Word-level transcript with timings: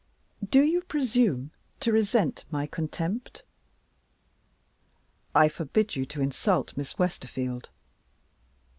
"Do 0.49 0.63
you 0.63 0.81
presume 0.81 1.51
to 1.81 1.91
resent 1.91 2.43
my 2.49 2.65
contempt?" 2.65 3.43
"I 5.35 5.47
forbid 5.47 5.95
you 5.95 6.07
to 6.07 6.21
insult 6.21 6.75
Miss 6.75 6.97
Westerfield." 6.97 7.69